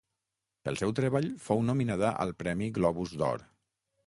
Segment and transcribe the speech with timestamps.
[0.67, 3.47] Pel seu treball fou nominada al premi Globus d'Or.